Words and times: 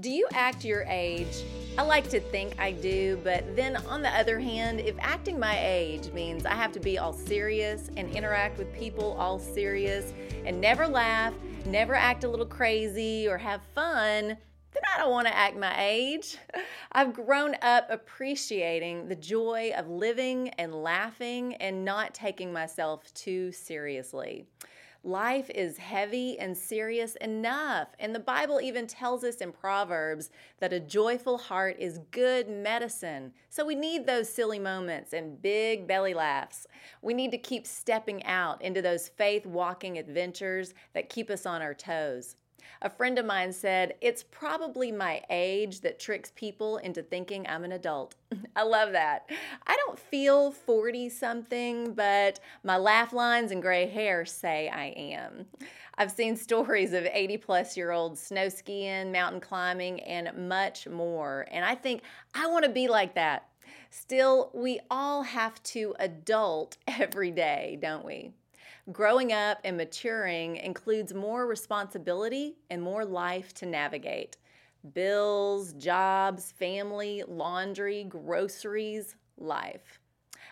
Do 0.00 0.10
you 0.10 0.26
act 0.32 0.64
your 0.64 0.82
age? 0.88 1.44
I 1.78 1.82
like 1.82 2.08
to 2.08 2.18
think 2.18 2.58
I 2.58 2.72
do, 2.72 3.20
but 3.22 3.54
then 3.54 3.76
on 3.76 4.02
the 4.02 4.08
other 4.08 4.40
hand, 4.40 4.80
if 4.80 4.96
acting 4.98 5.38
my 5.38 5.56
age 5.56 6.10
means 6.12 6.44
I 6.44 6.54
have 6.54 6.72
to 6.72 6.80
be 6.80 6.98
all 6.98 7.12
serious 7.12 7.90
and 7.96 8.10
interact 8.10 8.58
with 8.58 8.74
people 8.74 9.12
all 9.12 9.38
serious 9.38 10.12
and 10.44 10.60
never 10.60 10.88
laugh, 10.88 11.32
never 11.66 11.94
act 11.94 12.24
a 12.24 12.28
little 12.28 12.44
crazy 12.44 13.28
or 13.28 13.38
have 13.38 13.62
fun, 13.72 14.26
then 14.26 14.82
I 14.92 14.98
don't 14.98 15.12
want 15.12 15.28
to 15.28 15.36
act 15.36 15.56
my 15.56 15.80
age. 15.80 16.38
I've 16.92 17.14
grown 17.14 17.54
up 17.62 17.86
appreciating 17.88 19.06
the 19.06 19.14
joy 19.14 19.74
of 19.76 19.88
living 19.88 20.48
and 20.58 20.74
laughing 20.74 21.54
and 21.54 21.84
not 21.84 22.14
taking 22.14 22.52
myself 22.52 23.14
too 23.14 23.52
seriously. 23.52 24.48
Life 25.06 25.50
is 25.50 25.76
heavy 25.76 26.38
and 26.38 26.56
serious 26.56 27.14
enough. 27.16 27.88
And 27.98 28.14
the 28.14 28.20
Bible 28.20 28.58
even 28.58 28.86
tells 28.86 29.22
us 29.22 29.36
in 29.36 29.52
Proverbs 29.52 30.30
that 30.60 30.72
a 30.72 30.80
joyful 30.80 31.36
heart 31.36 31.76
is 31.78 32.00
good 32.10 32.48
medicine. 32.48 33.34
So 33.50 33.66
we 33.66 33.74
need 33.74 34.06
those 34.06 34.32
silly 34.32 34.58
moments 34.58 35.12
and 35.12 35.42
big 35.42 35.86
belly 35.86 36.14
laughs. 36.14 36.66
We 37.02 37.12
need 37.12 37.32
to 37.32 37.38
keep 37.38 37.66
stepping 37.66 38.24
out 38.24 38.62
into 38.62 38.80
those 38.80 39.08
faith 39.08 39.44
walking 39.44 39.98
adventures 39.98 40.72
that 40.94 41.10
keep 41.10 41.28
us 41.28 41.44
on 41.44 41.60
our 41.60 41.74
toes. 41.74 42.36
A 42.82 42.90
friend 42.90 43.18
of 43.18 43.24
mine 43.24 43.52
said, 43.52 43.94
It's 44.00 44.22
probably 44.22 44.92
my 44.92 45.22
age 45.30 45.80
that 45.80 45.98
tricks 45.98 46.32
people 46.34 46.76
into 46.78 47.02
thinking 47.02 47.46
I'm 47.48 47.64
an 47.64 47.72
adult. 47.72 48.14
I 48.56 48.62
love 48.62 48.92
that. 48.92 49.30
I 49.66 49.76
don't 49.86 49.98
feel 49.98 50.50
40 50.50 51.08
something, 51.08 51.94
but 51.94 52.40
my 52.62 52.76
laugh 52.76 53.12
lines 53.12 53.52
and 53.52 53.62
gray 53.62 53.86
hair 53.86 54.26
say 54.26 54.68
I 54.68 54.86
am. 54.96 55.46
I've 55.96 56.10
seen 56.10 56.36
stories 56.36 56.92
of 56.92 57.06
80 57.10 57.38
plus 57.38 57.76
year 57.76 57.90
olds 57.90 58.20
snow 58.20 58.48
skiing, 58.48 59.12
mountain 59.12 59.40
climbing, 59.40 60.00
and 60.00 60.48
much 60.48 60.86
more. 60.86 61.46
And 61.50 61.64
I 61.64 61.74
think 61.74 62.02
I 62.34 62.48
want 62.48 62.64
to 62.64 62.70
be 62.70 62.88
like 62.88 63.14
that. 63.14 63.48
Still, 63.90 64.50
we 64.52 64.80
all 64.90 65.22
have 65.22 65.62
to 65.62 65.94
adult 65.98 66.76
every 66.86 67.30
day, 67.30 67.78
don't 67.80 68.04
we? 68.04 68.32
Growing 68.92 69.32
up 69.32 69.60
and 69.64 69.78
maturing 69.78 70.56
includes 70.56 71.14
more 71.14 71.46
responsibility 71.46 72.56
and 72.68 72.82
more 72.82 73.06
life 73.06 73.54
to 73.54 73.66
navigate 73.66 74.36
bills, 74.92 75.72
jobs, 75.72 76.52
family, 76.52 77.22
laundry, 77.26 78.04
groceries, 78.04 79.16
life. 79.38 79.98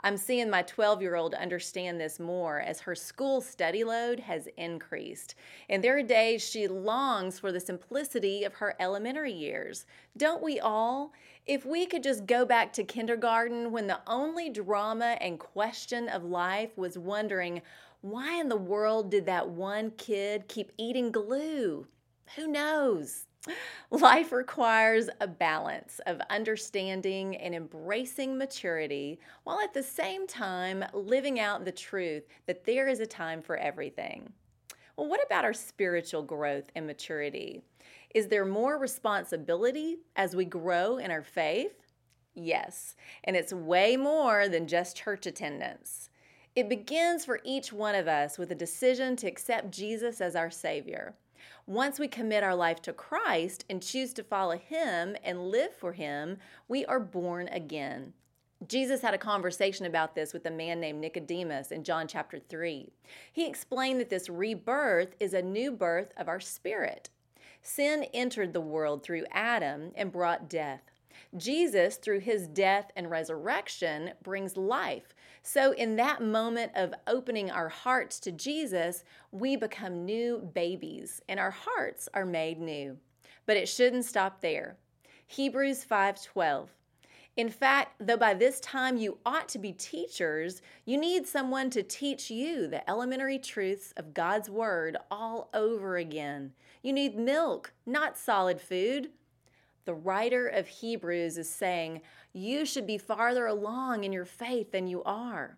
I'm 0.00 0.16
seeing 0.16 0.50
my 0.50 0.62
12 0.62 1.00
year 1.02 1.14
old 1.14 1.34
understand 1.34 2.00
this 2.00 2.18
more 2.18 2.60
as 2.60 2.80
her 2.80 2.96
school 2.96 3.40
study 3.40 3.84
load 3.84 4.18
has 4.18 4.48
increased. 4.56 5.36
And 5.68 5.82
there 5.82 5.96
are 5.96 6.02
days 6.02 6.42
she 6.42 6.66
longs 6.66 7.38
for 7.38 7.52
the 7.52 7.60
simplicity 7.60 8.42
of 8.42 8.54
her 8.54 8.74
elementary 8.80 9.32
years. 9.32 9.86
Don't 10.16 10.42
we 10.42 10.58
all? 10.58 11.12
If 11.46 11.64
we 11.64 11.86
could 11.86 12.02
just 12.02 12.26
go 12.26 12.44
back 12.44 12.72
to 12.72 12.82
kindergarten 12.82 13.70
when 13.70 13.86
the 13.86 14.00
only 14.08 14.50
drama 14.50 15.16
and 15.20 15.38
question 15.38 16.08
of 16.08 16.24
life 16.24 16.76
was 16.76 16.98
wondering, 16.98 17.62
why 18.10 18.40
in 18.40 18.48
the 18.48 18.56
world 18.56 19.10
did 19.10 19.26
that 19.26 19.48
one 19.48 19.90
kid 19.92 20.46
keep 20.46 20.70
eating 20.78 21.10
glue? 21.10 21.86
Who 22.36 22.46
knows? 22.46 23.26
Life 23.90 24.30
requires 24.30 25.08
a 25.20 25.26
balance 25.26 26.00
of 26.06 26.20
understanding 26.30 27.36
and 27.36 27.52
embracing 27.52 28.38
maturity 28.38 29.18
while 29.42 29.58
at 29.60 29.74
the 29.74 29.82
same 29.82 30.26
time 30.26 30.84
living 30.92 31.40
out 31.40 31.64
the 31.64 31.72
truth 31.72 32.24
that 32.46 32.64
there 32.64 32.86
is 32.86 33.00
a 33.00 33.06
time 33.06 33.42
for 33.42 33.56
everything. 33.56 34.32
Well, 34.96 35.08
what 35.08 35.24
about 35.26 35.44
our 35.44 35.52
spiritual 35.52 36.22
growth 36.22 36.70
and 36.76 36.86
maturity? 36.86 37.62
Is 38.14 38.28
there 38.28 38.44
more 38.44 38.78
responsibility 38.78 39.98
as 40.14 40.36
we 40.36 40.44
grow 40.44 40.98
in 40.98 41.10
our 41.10 41.24
faith? 41.24 41.74
Yes, 42.34 42.94
and 43.24 43.34
it's 43.34 43.52
way 43.52 43.96
more 43.96 44.48
than 44.48 44.68
just 44.68 44.96
church 44.96 45.26
attendance. 45.26 46.08
It 46.56 46.70
begins 46.70 47.22
for 47.26 47.40
each 47.44 47.70
one 47.70 47.94
of 47.94 48.08
us 48.08 48.38
with 48.38 48.50
a 48.50 48.54
decision 48.54 49.14
to 49.16 49.26
accept 49.26 49.70
Jesus 49.70 50.22
as 50.22 50.34
our 50.34 50.50
Savior. 50.50 51.14
Once 51.66 51.98
we 51.98 52.08
commit 52.08 52.42
our 52.42 52.54
life 52.54 52.80
to 52.80 52.94
Christ 52.94 53.66
and 53.68 53.82
choose 53.82 54.14
to 54.14 54.22
follow 54.22 54.56
Him 54.56 55.18
and 55.22 55.50
live 55.50 55.74
for 55.74 55.92
Him, 55.92 56.38
we 56.66 56.86
are 56.86 56.98
born 56.98 57.48
again. 57.48 58.14
Jesus 58.66 59.02
had 59.02 59.12
a 59.12 59.18
conversation 59.18 59.84
about 59.84 60.14
this 60.14 60.32
with 60.32 60.46
a 60.46 60.50
man 60.50 60.80
named 60.80 60.98
Nicodemus 60.98 61.72
in 61.72 61.84
John 61.84 62.08
chapter 62.08 62.38
3. 62.38 62.90
He 63.34 63.46
explained 63.46 64.00
that 64.00 64.08
this 64.08 64.30
rebirth 64.30 65.14
is 65.20 65.34
a 65.34 65.42
new 65.42 65.70
birth 65.70 66.14
of 66.16 66.26
our 66.26 66.40
spirit. 66.40 67.10
Sin 67.60 68.06
entered 68.14 68.54
the 68.54 68.62
world 68.62 69.02
through 69.02 69.26
Adam 69.30 69.92
and 69.94 70.10
brought 70.10 70.48
death. 70.48 70.80
Jesus, 71.36 71.96
through 71.96 72.20
his 72.20 72.46
death 72.46 72.90
and 72.96 73.10
resurrection, 73.10 74.12
brings 74.22 74.56
life. 74.56 75.14
So, 75.48 75.70
in 75.70 75.94
that 75.94 76.20
moment 76.20 76.72
of 76.74 76.92
opening 77.06 77.52
our 77.52 77.68
hearts 77.68 78.18
to 78.20 78.32
Jesus, 78.32 79.04
we 79.30 79.54
become 79.54 80.04
new 80.04 80.38
babies 80.38 81.22
and 81.28 81.38
our 81.38 81.52
hearts 81.52 82.08
are 82.14 82.26
made 82.26 82.58
new. 82.58 82.96
But 83.46 83.56
it 83.56 83.68
shouldn't 83.68 84.06
stop 84.06 84.40
there. 84.40 84.76
Hebrews 85.28 85.84
5:12 85.84 86.70
in 87.36 87.48
fact, 87.48 87.94
though 88.00 88.16
by 88.16 88.34
this 88.34 88.58
time 88.58 88.96
you 88.96 89.18
ought 89.24 89.48
to 89.50 89.58
be 89.58 89.72
teachers, 89.72 90.62
you 90.84 90.98
need 90.98 91.28
someone 91.28 91.70
to 91.70 91.82
teach 91.82 92.28
you 92.28 92.66
the 92.66 92.88
elementary 92.90 93.38
truths 93.38 93.92
of 93.96 94.14
God's 94.14 94.50
Word 94.50 94.96
all 95.12 95.50
over 95.54 95.96
again. 95.96 96.54
You 96.82 96.92
need 96.92 97.16
milk, 97.16 97.72
not 97.84 98.18
solid 98.18 98.60
food 98.60 99.10
the 99.86 99.94
writer 99.94 100.46
of 100.48 100.66
Hebrews 100.66 101.38
is 101.38 101.48
saying, 101.48 102.02
You 102.32 102.66
should 102.66 102.86
be 102.86 102.98
farther 102.98 103.46
along 103.46 104.04
in 104.04 104.12
your 104.12 104.24
faith 104.24 104.72
than 104.72 104.86
you 104.86 105.02
are. 105.04 105.56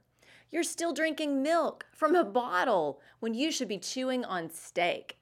You're 0.51 0.63
still 0.63 0.93
drinking 0.93 1.43
milk 1.43 1.87
from 1.93 2.15
a 2.15 2.25
bottle 2.25 3.01
when 3.21 3.35
you 3.35 3.51
should 3.51 3.69
be 3.69 3.79
chewing 3.79 4.25
on 4.25 4.51
steak. 4.51 5.19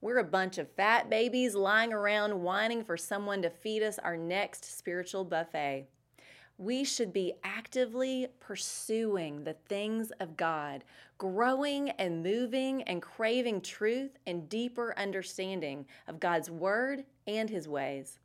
We're 0.00 0.18
a 0.18 0.24
bunch 0.24 0.58
of 0.58 0.70
fat 0.70 1.08
babies 1.10 1.54
lying 1.54 1.92
around 1.92 2.42
whining 2.42 2.84
for 2.84 2.96
someone 2.96 3.42
to 3.42 3.50
feed 3.50 3.82
us 3.82 3.98
our 3.98 4.16
next 4.16 4.64
spiritual 4.76 5.24
buffet. 5.24 5.86
We 6.58 6.84
should 6.84 7.12
be 7.12 7.34
actively 7.42 8.28
pursuing 8.40 9.44
the 9.44 9.56
things 9.68 10.10
of 10.20 10.36
God, 10.36 10.84
growing 11.18 11.90
and 11.90 12.22
moving 12.22 12.82
and 12.82 13.00
craving 13.00 13.62
truth 13.62 14.18
and 14.26 14.48
deeper 14.48 14.94
understanding 14.96 15.86
of 16.06 16.20
God's 16.20 16.50
Word 16.50 17.04
and 17.26 17.48
His 17.48 17.68
ways. 17.68 18.18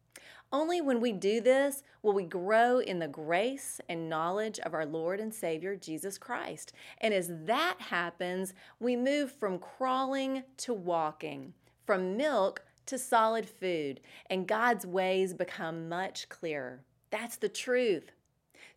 Only 0.51 0.79
when 0.79 1.01
we 1.01 1.11
do 1.11 1.41
this 1.41 1.83
will 2.01 2.13
we 2.13 2.23
grow 2.23 2.79
in 2.79 2.99
the 2.99 3.07
grace 3.07 3.81
and 3.89 4.09
knowledge 4.09 4.59
of 4.59 4.73
our 4.73 4.85
Lord 4.85 5.19
and 5.19 5.33
Savior 5.33 5.75
Jesus 5.75 6.17
Christ. 6.17 6.71
And 6.99 7.13
as 7.13 7.29
that 7.45 7.75
happens, 7.79 8.53
we 8.79 8.95
move 8.95 9.31
from 9.31 9.59
crawling 9.59 10.43
to 10.57 10.73
walking, 10.73 11.53
from 11.85 12.15
milk 12.15 12.63
to 12.85 12.97
solid 12.97 13.47
food, 13.47 13.99
and 14.29 14.47
God's 14.47 14.85
ways 14.85 15.33
become 15.33 15.89
much 15.89 16.29
clearer. 16.29 16.81
That's 17.09 17.35
the 17.35 17.49
truth. 17.49 18.11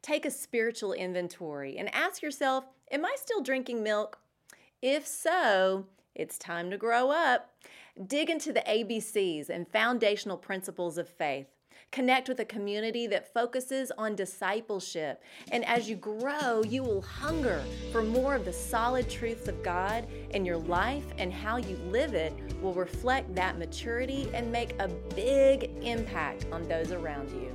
Take 0.02 0.26
a 0.26 0.30
spiritual 0.30 0.92
inventory 0.92 1.78
and 1.78 1.94
ask 1.94 2.22
yourself 2.22 2.64
Am 2.90 3.04
I 3.04 3.14
still 3.16 3.40
drinking 3.40 3.84
milk? 3.84 4.18
If 4.82 5.06
so, 5.06 5.86
it's 6.16 6.38
time 6.38 6.70
to 6.72 6.76
grow 6.76 7.10
up. 7.10 7.54
Dig 8.04 8.28
into 8.28 8.52
the 8.52 8.64
ABCs 8.66 9.48
and 9.48 9.68
foundational 9.68 10.36
principles 10.36 10.98
of 10.98 11.08
faith. 11.08 11.46
Connect 11.92 12.28
with 12.28 12.40
a 12.40 12.44
community 12.44 13.06
that 13.08 13.32
focuses 13.32 13.90
on 13.98 14.14
discipleship. 14.14 15.22
And 15.50 15.64
as 15.64 15.88
you 15.88 15.96
grow, 15.96 16.62
you 16.62 16.82
will 16.82 17.02
hunger 17.02 17.62
for 17.92 18.02
more 18.02 18.34
of 18.34 18.44
the 18.44 18.52
solid 18.52 19.10
truths 19.10 19.48
of 19.48 19.62
God, 19.62 20.06
and 20.32 20.46
your 20.46 20.56
life 20.56 21.04
and 21.18 21.32
how 21.32 21.56
you 21.56 21.76
live 21.90 22.14
it 22.14 22.32
will 22.62 22.74
reflect 22.74 23.34
that 23.34 23.58
maturity 23.58 24.30
and 24.34 24.50
make 24.52 24.74
a 24.78 24.88
big 25.14 25.70
impact 25.82 26.46
on 26.52 26.68
those 26.68 26.92
around 26.92 27.30
you. 27.30 27.52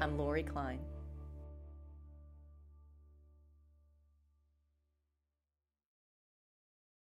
I'm 0.00 0.18
Lori 0.18 0.42
Klein. 0.42 0.78